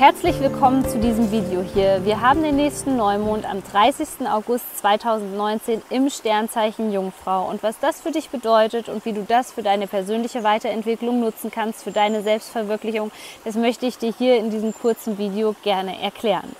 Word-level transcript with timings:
Herzlich 0.00 0.40
willkommen 0.40 0.88
zu 0.88 0.98
diesem 0.98 1.30
Video 1.30 1.60
hier. 1.60 2.06
Wir 2.06 2.22
haben 2.22 2.42
den 2.42 2.56
nächsten 2.56 2.96
Neumond 2.96 3.44
am 3.44 3.62
30. 3.62 4.26
August 4.30 4.78
2019 4.78 5.82
im 5.90 6.08
Sternzeichen 6.08 6.90
Jungfrau. 6.90 7.46
Und 7.46 7.62
was 7.62 7.78
das 7.80 8.00
für 8.00 8.10
dich 8.10 8.30
bedeutet 8.30 8.88
und 8.88 9.04
wie 9.04 9.12
du 9.12 9.24
das 9.24 9.52
für 9.52 9.62
deine 9.62 9.86
persönliche 9.86 10.42
Weiterentwicklung 10.42 11.20
nutzen 11.20 11.50
kannst, 11.50 11.84
für 11.84 11.90
deine 11.90 12.22
Selbstverwirklichung, 12.22 13.12
das 13.44 13.56
möchte 13.56 13.84
ich 13.84 13.98
dir 13.98 14.10
hier 14.16 14.38
in 14.38 14.48
diesem 14.48 14.72
kurzen 14.72 15.18
Video 15.18 15.54
gerne 15.62 16.00
erklären. 16.00 16.56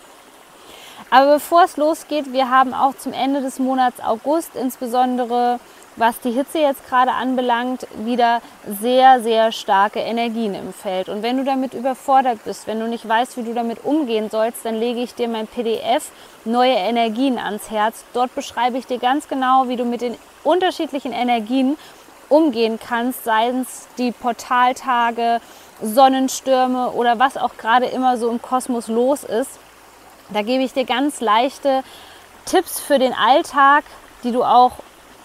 Aber 1.09 1.37
bevor 1.37 1.65
es 1.65 1.79
losgeht, 1.79 2.35
wir 2.35 2.51
haben 2.51 2.75
auch 2.75 2.95
zum 2.95 3.15
Ende 3.15 3.41
des 3.41 3.59
Monats 3.59 4.05
August 4.05 4.55
insbesondere 4.55 5.61
was 6.01 6.19
die 6.19 6.31
Hitze 6.31 6.59
jetzt 6.59 6.89
gerade 6.89 7.13
anbelangt, 7.13 7.87
wieder 7.95 8.41
sehr, 8.67 9.23
sehr 9.23 9.53
starke 9.53 10.01
Energien 10.01 10.55
im 10.55 10.73
Feld. 10.73 11.11
Und 11.11 11.23
wenn 11.23 11.37
du 11.37 11.45
damit 11.45 11.75
überfordert 11.75 12.43
bist, 12.45 12.67
wenn 12.67 12.81
du 12.81 12.89
nicht 12.89 13.07
weißt, 13.07 13.37
wie 13.37 13.43
du 13.43 13.53
damit 13.53 13.85
umgehen 13.85 14.31
sollst, 14.31 14.65
dann 14.65 14.77
lege 14.77 15.01
ich 15.01 15.15
dir 15.15 15.29
mein 15.29 15.47
PDF 15.47 16.11
Neue 16.47 16.73
Energien 16.73 17.39
ans 17.39 17.71
Herz. 17.71 18.05
Dort 18.15 18.35
beschreibe 18.35 18.79
ich 18.79 18.87
dir 18.87 18.99
ganz 18.99 19.29
genau, 19.29 19.69
wie 19.69 19.77
du 19.77 19.85
mit 19.85 20.01
den 20.01 20.17
unterschiedlichen 20.43 21.13
Energien 21.13 21.77
umgehen 22.31 22.79
kannst, 22.83 23.25
seien 23.25 23.61
es 23.61 23.87
die 23.99 24.11
Portaltage, 24.11 25.41
Sonnenstürme 25.83 26.93
oder 26.93 27.19
was 27.19 27.37
auch 27.37 27.59
gerade 27.59 27.87
immer 27.87 28.17
so 28.17 28.31
im 28.31 28.41
Kosmos 28.41 28.89
los 28.89 29.23
ist. 29.23 29.59
Da 30.31 30.41
gebe 30.41 30.63
ich 30.63 30.73
dir 30.73 30.85
ganz 30.85 31.21
leichte 31.21 31.83
Tipps 32.47 32.81
für 32.81 32.99
den 32.99 33.13
Alltag, 33.13 33.85
die 34.25 34.33
du 34.33 34.45
auch 34.45 34.73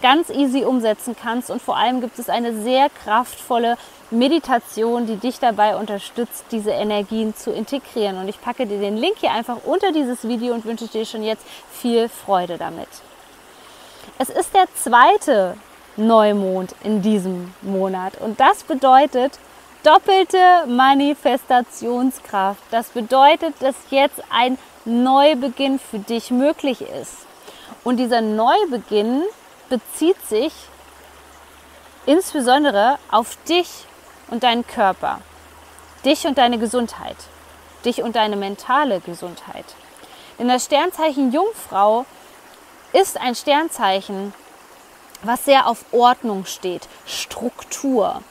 ganz 0.05 0.29
easy 0.29 0.63
umsetzen 0.63 1.15
kannst. 1.19 1.49
Und 1.49 1.63
vor 1.63 1.77
allem 1.77 1.99
gibt 1.99 2.19
es 2.19 2.29
eine 2.29 2.61
sehr 2.61 2.91
kraftvolle 2.91 3.75
Meditation, 4.11 5.07
die 5.07 5.15
dich 5.15 5.39
dabei 5.39 5.75
unterstützt, 5.77 6.45
diese 6.51 6.69
Energien 6.69 7.35
zu 7.35 7.51
integrieren. 7.51 8.19
Und 8.19 8.27
ich 8.27 8.39
packe 8.39 8.67
dir 8.67 8.77
den 8.77 8.97
Link 8.97 9.15
hier 9.17 9.31
einfach 9.31 9.57
unter 9.63 9.91
dieses 9.91 10.27
Video 10.27 10.53
und 10.53 10.63
wünsche 10.63 10.85
dir 10.85 11.07
schon 11.07 11.23
jetzt 11.23 11.43
viel 11.71 12.07
Freude 12.07 12.59
damit. 12.59 12.87
Es 14.19 14.29
ist 14.29 14.53
der 14.53 14.67
zweite 14.75 15.57
Neumond 15.97 16.75
in 16.83 17.01
diesem 17.01 17.51
Monat 17.63 18.13
und 18.21 18.39
das 18.39 18.63
bedeutet 18.63 19.39
doppelte 19.81 20.67
Manifestationskraft. 20.67 22.61
Das 22.69 22.89
bedeutet, 22.89 23.55
dass 23.59 23.73
jetzt 23.89 24.21
ein 24.29 24.59
Neubeginn 24.85 25.79
für 25.79 25.97
dich 25.97 26.29
möglich 26.29 26.81
ist. 26.81 27.25
Und 27.83 27.97
dieser 27.97 28.21
Neubeginn 28.21 29.23
bezieht 29.69 30.21
sich 30.27 30.53
insbesondere 32.05 32.97
auf 33.11 33.37
dich 33.47 33.69
und 34.29 34.43
deinen 34.43 34.65
Körper, 34.65 35.19
dich 36.03 36.27
und 36.27 36.37
deine 36.37 36.57
Gesundheit, 36.57 37.17
dich 37.83 38.01
und 38.01 38.15
deine 38.15 38.35
mentale 38.35 38.99
Gesundheit. 38.99 39.65
Denn 40.37 40.47
das 40.47 40.65
Sternzeichen 40.65 41.31
Jungfrau 41.31 42.05
ist 42.93 43.19
ein 43.19 43.35
Sternzeichen, 43.35 44.33
was 45.23 45.45
sehr 45.45 45.67
auf 45.67 45.85
Ordnung 45.91 46.45
steht, 46.45 46.87
Struktur. 47.05 48.21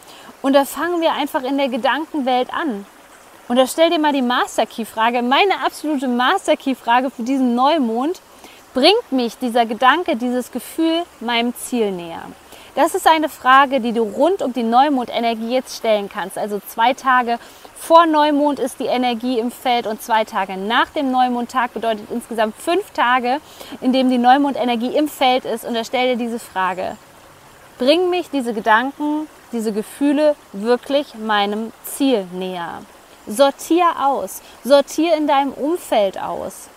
Und 0.43 0.53
da 0.53 0.65
fangen 0.65 1.01
wir 1.01 1.13
einfach 1.13 1.43
in 1.43 1.59
der 1.59 1.69
Gedankenwelt 1.69 2.53
an. 2.53 2.87
Und 3.49 3.57
da 3.57 3.67
stell 3.67 3.91
dir 3.91 3.99
mal 3.99 4.13
die 4.13 4.23
Master 4.23 4.67
Key 4.67 4.85
Frage, 4.85 5.23
meine 5.23 5.65
absolute 5.65 6.09
Master 6.09 6.57
Key 6.57 6.75
Frage 6.75 7.11
für 7.11 7.23
diesen 7.23 7.55
Neumond 7.55 8.21
bringt 8.75 9.13
mich 9.13 9.39
dieser 9.39 9.65
Gedanke, 9.67 10.17
dieses 10.17 10.51
Gefühl 10.51 11.05
meinem 11.21 11.55
Ziel 11.55 11.93
näher? 11.93 12.23
Das 12.75 12.97
ist 12.97 13.07
eine 13.07 13.29
Frage, 13.29 13.81
die 13.81 13.93
du 13.93 14.03
rund 14.03 14.43
um 14.43 14.53
die 14.53 14.65
Neumondenergie 14.65 15.53
jetzt 15.53 15.77
stellen 15.77 16.09
kannst. 16.13 16.37
Also 16.37 16.61
zwei 16.67 16.93
Tage 16.93 17.39
vor 17.77 18.05
Neumond 18.05 18.59
ist 18.59 18.81
die 18.81 18.87
Energie 18.87 19.39
im 19.39 19.53
Feld 19.53 19.87
und 19.87 20.03
zwei 20.03 20.25
Tage 20.25 20.57
nach 20.57 20.89
dem 20.89 21.13
Neumondtag 21.13 21.73
bedeutet 21.73 22.09
insgesamt 22.11 22.57
fünf 22.57 22.91
Tage, 22.91 23.39
in 23.81 23.93
dem 23.93 24.11
die 24.11 24.19
Neumondenergie 24.19 24.97
im 24.97 25.07
Feld 25.07 25.45
ist. 25.45 25.65
Und 25.65 25.75
da 25.75 25.85
stell 25.85 26.17
dir 26.17 26.25
diese 26.25 26.41
Frage. 26.41 26.97
Bringen 27.79 28.11
mich 28.11 28.29
diese 28.31 28.53
Gedanken, 28.53 29.29
diese 29.53 29.73
Gefühle 29.73 30.35
wirklich 30.53 31.15
meinem 31.15 31.73
Ziel 31.85 32.27
näher? 32.33 32.83
Sortier 33.29 33.87
aus. 34.03 34.43
Sortier 34.65 35.17
in 35.17 35.29
deinem 35.29 35.53
Umfeld 35.53 36.21
aus. 36.21 36.69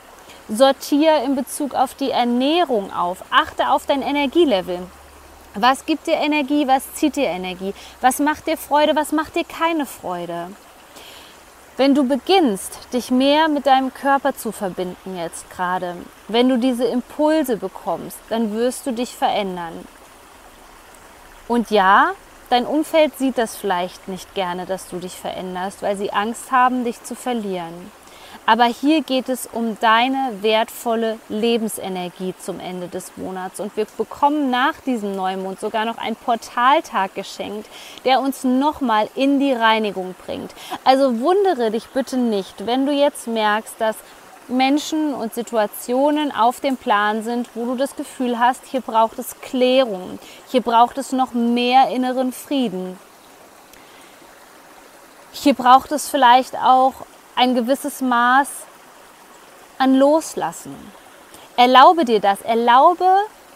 Sortier 0.50 1.24
in 1.24 1.35
Bezug 1.35 1.74
auf 1.74 1.94
die 1.94 2.12
Ernährung 2.12 2.94
auf. 2.94 3.24
Achte 3.31 3.69
auf 3.69 3.85
dein 3.85 4.02
Energielevel. 4.02 4.80
Was 5.56 5.85
gibt 5.85 6.08
dir 6.08 6.16
Energie? 6.16 6.68
Was 6.68 6.94
zieht 6.94 7.18
dir 7.18 7.28
Energie? 7.28 7.74
Was 8.00 8.19
macht 8.19 8.47
dir 8.47 8.58
Freude? 8.58 8.96
Was 8.96 9.12
macht 9.12 9.35
dir 9.35 9.44
keine 9.44 9.85
Freude? 9.85 10.52
Wenn 11.75 11.94
du 11.94 12.08
beginnst, 12.08 12.94
dich 12.94 13.12
mehr 13.12 13.50
mit 13.50 13.68
deinem 13.68 13.94
Körper 13.94 14.35
zu 14.35 14.52
verbinden 14.52 15.18
jetzt 15.18 15.50
gerade, 15.52 15.96
wenn 16.28 16.47
du 16.47 16.58
diese 16.58 16.85
Impulse 16.85 17.58
bekommst, 17.58 18.18
dann 18.29 18.53
wirst 18.53 18.88
du 18.88 18.94
dich 18.94 19.16
verändern. 19.16 19.85
Und 21.47 21.72
ja, 21.72 22.12
dein 22.50 22.66
Umfeld 22.66 23.18
sieht 23.18 23.38
das 23.38 23.56
vielleicht 23.56 24.08
nicht 24.08 24.34
gerne, 24.34 24.66
dass 24.66 24.88
du 24.88 24.97
dich 24.97 25.14
veränderst, 25.14 25.81
weil 25.81 25.97
sie 25.97 26.12
Angst 26.12 26.52
haben, 26.52 26.84
dich 26.84 27.03
zu 27.03 27.16
verlieren. 27.16 27.91
Aber 28.50 28.63
hier 28.63 29.02
geht 29.02 29.28
es 29.28 29.46
um 29.52 29.78
deine 29.81 30.38
wertvolle 30.40 31.19
Lebensenergie 31.28 32.34
zum 32.40 32.62
Ende 32.62 32.88
des 32.88 33.18
Monats. 33.18 33.59
Und 33.59 33.75
wir 33.75 33.85
bekommen 33.97 34.50
nach 34.50 34.80
diesem 34.85 35.18
Neumond 35.18 35.59
sogar 35.59 35.84
noch 35.84 35.97
einen 35.97 36.16
Portaltag 36.16 37.13
geschenkt, 37.13 37.69
der 38.06 38.22
uns 38.22 38.46
nochmal 38.46 39.09
in 39.16 39.41
die 39.41 39.52
Reinigung 39.52 40.16
bringt. 40.25 40.56
Also 40.85 41.19
wundere 41.19 41.72
dich 41.72 41.88
bitte 41.88 42.16
nicht, 42.16 42.66
wenn 42.66 42.85
du 42.85 42.94
jetzt 42.94 43.28
merkst, 43.28 43.75
dass 43.80 43.97
Menschen 44.47 45.14
und 45.14 45.34
Situationen 45.34 46.31
auf 46.31 46.62
dem 46.62 46.78
Plan 46.78 47.24
sind, 47.24 47.50
wo 47.53 47.66
du 47.66 47.75
das 47.75 47.97
Gefühl 47.97 48.40
hast, 48.40 48.66
hier 48.66 48.79
braucht 48.79 49.19
es 49.19 49.41
Klärung, 49.41 50.19
hier 50.50 50.62
braucht 50.62 50.97
es 50.97 51.12
noch 51.12 51.34
mehr 51.34 51.90
inneren 51.90 52.31
Frieden. 52.31 52.97
Hier 55.34 55.53
braucht 55.53 55.91
es 55.91 56.08
vielleicht 56.08 56.56
auch 56.56 56.94
ein 57.37 57.55
gewisses 57.55 58.01
Maß 58.01 58.49
an 59.77 59.95
Loslassen. 59.95 60.75
Erlaube 61.55 62.03
dir 62.03 62.19
das. 62.19 62.41
Erlaube 62.41 63.07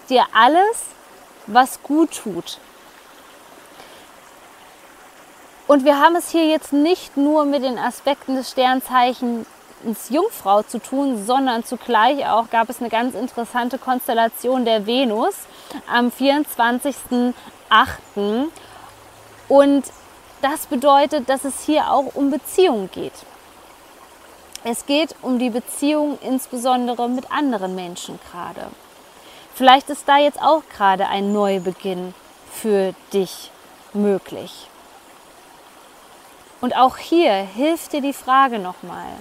dir 0.09 0.25
alles, 0.33 0.85
was 1.47 1.81
gut 1.81 2.11
tut. 2.23 2.59
Und 5.67 5.83
wir 5.83 5.99
haben 5.99 6.15
es 6.15 6.29
hier 6.29 6.45
jetzt 6.45 6.73
nicht 6.73 7.17
nur 7.17 7.45
mit 7.45 7.63
den 7.63 7.79
Aspekten 7.79 8.35
des 8.35 8.51
Sternzeichens 8.51 9.47
Jungfrau 10.09 10.61
zu 10.61 10.79
tun, 10.79 11.25
sondern 11.25 11.63
zugleich 11.63 12.27
auch 12.27 12.49
gab 12.51 12.69
es 12.69 12.81
eine 12.81 12.89
ganz 12.89 13.15
interessante 13.15 13.79
Konstellation 13.79 14.63
der 14.63 14.85
Venus 14.85 15.35
am 15.91 16.09
24.08. 16.09 17.33
Und 19.47 19.85
das 20.41 20.67
bedeutet, 20.67 21.29
dass 21.29 21.45
es 21.45 21.63
hier 21.65 21.91
auch 21.91 22.15
um 22.15 22.29
Beziehungen 22.29 22.91
geht. 22.91 23.13
Es 24.63 24.85
geht 24.85 25.15
um 25.23 25.39
die 25.39 25.49
Beziehung 25.49 26.19
insbesondere 26.21 27.09
mit 27.09 27.31
anderen 27.31 27.73
Menschen 27.73 28.19
gerade. 28.31 28.67
Vielleicht 29.55 29.89
ist 29.89 30.07
da 30.07 30.17
jetzt 30.17 30.39
auch 30.39 30.61
gerade 30.75 31.07
ein 31.07 31.33
Neubeginn 31.33 32.13
für 32.51 32.93
dich 33.11 33.49
möglich. 33.93 34.67
Und 36.61 36.75
auch 36.75 36.97
hier 36.97 37.33
hilft 37.33 37.93
dir 37.93 38.01
die 38.01 38.13
Frage 38.13 38.59
nochmal. 38.59 39.13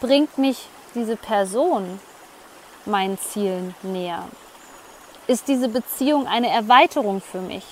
Bringt 0.00 0.38
mich 0.38 0.66
diese 0.94 1.16
Person 1.16 2.00
meinen 2.86 3.18
Zielen 3.18 3.74
näher? 3.82 4.24
Ist 5.26 5.48
diese 5.48 5.68
Beziehung 5.68 6.26
eine 6.26 6.48
Erweiterung 6.48 7.20
für 7.20 7.42
mich 7.42 7.64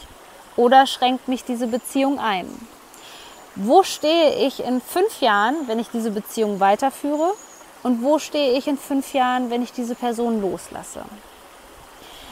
oder 0.54 0.86
schränkt 0.86 1.28
mich 1.28 1.44
diese 1.44 1.66
Beziehung 1.66 2.20
ein? 2.20 2.68
Wo 3.58 3.82
stehe 3.82 4.46
ich 4.46 4.64
in 4.64 4.80
fünf 4.80 5.20
Jahren, 5.20 5.66
wenn 5.66 5.80
ich 5.80 5.88
diese 5.88 6.12
Beziehung 6.12 6.60
weiterführe 6.60 7.32
und 7.82 8.02
wo 8.02 8.20
stehe 8.20 8.56
ich 8.56 8.68
in 8.68 8.78
fünf 8.78 9.12
Jahren, 9.14 9.50
wenn 9.50 9.62
ich 9.62 9.72
diese 9.72 9.96
Person 9.96 10.40
loslasse. 10.40 11.02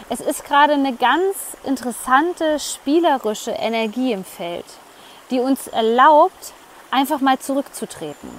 Es 0.09 0.21
ist 0.21 0.45
gerade 0.45 0.75
eine 0.75 0.95
ganz 0.95 1.35
interessante 1.65 2.61
spielerische 2.61 3.51
Energie 3.51 4.13
im 4.13 4.25
Feld, 4.25 4.67
die 5.31 5.41
uns 5.41 5.67
erlaubt, 5.67 6.53
einfach 6.93 7.21
mal 7.21 7.41
zurückzutreten. 7.41 8.31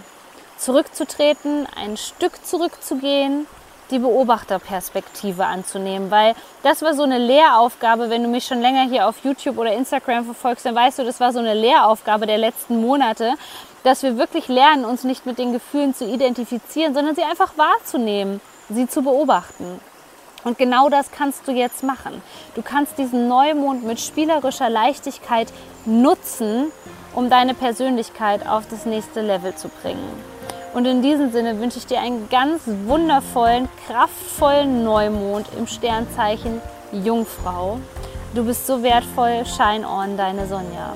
Zurückzutreten, 0.57 1.67
ein 1.75 1.97
Stück 1.97 2.45
zurückzugehen 2.45 3.47
die 3.91 3.99
Beobachterperspektive 3.99 5.45
anzunehmen, 5.45 6.11
weil 6.11 6.35
das 6.63 6.81
war 6.81 6.93
so 6.93 7.03
eine 7.03 7.17
Lehraufgabe, 7.17 8.09
wenn 8.09 8.23
du 8.23 8.29
mich 8.29 8.45
schon 8.45 8.61
länger 8.61 8.89
hier 8.89 9.07
auf 9.07 9.23
YouTube 9.23 9.57
oder 9.57 9.73
Instagram 9.73 10.25
verfolgst, 10.25 10.65
dann 10.65 10.75
weißt 10.75 10.99
du, 10.99 11.03
das 11.03 11.19
war 11.19 11.33
so 11.33 11.39
eine 11.39 11.53
Lehraufgabe 11.53 12.25
der 12.25 12.37
letzten 12.37 12.81
Monate, 12.81 13.35
dass 13.83 14.03
wir 14.03 14.17
wirklich 14.17 14.47
lernen, 14.47 14.85
uns 14.85 15.03
nicht 15.03 15.25
mit 15.25 15.37
den 15.37 15.53
Gefühlen 15.53 15.95
zu 15.95 16.05
identifizieren, 16.05 16.93
sondern 16.93 17.15
sie 17.15 17.23
einfach 17.23 17.57
wahrzunehmen, 17.57 18.41
sie 18.69 18.87
zu 18.87 19.01
beobachten. 19.01 19.79
Und 20.43 20.57
genau 20.57 20.89
das 20.89 21.11
kannst 21.11 21.47
du 21.47 21.51
jetzt 21.51 21.83
machen. 21.83 22.21
Du 22.55 22.61
kannst 22.61 22.97
diesen 22.97 23.27
Neumond 23.27 23.83
mit 23.83 23.99
spielerischer 23.99 24.69
Leichtigkeit 24.69 25.47
nutzen, 25.85 26.71
um 27.13 27.29
deine 27.29 27.53
Persönlichkeit 27.53 28.47
auf 28.47 28.63
das 28.69 28.85
nächste 28.85 29.21
Level 29.21 29.55
zu 29.55 29.69
bringen. 29.69 30.36
Und 30.77 30.85
in 30.85 31.01
diesem 31.01 31.31
Sinne 31.31 31.59
wünsche 31.59 31.79
ich 31.79 31.87
dir 31.87 31.99
einen 32.01 32.29
ganz 32.29 32.61
wundervollen, 32.85 33.67
kraftvollen 33.87 34.83
Neumond 34.83 35.47
im 35.57 35.65
Sternzeichen 35.65 36.61
Jungfrau. 36.91 37.79
Du 38.35 38.45
bist 38.45 38.67
so 38.67 38.83
wertvoll. 38.83 39.43
Shine 39.43 39.89
on, 39.89 40.17
deine 40.17 40.45
Sonja. 40.45 40.93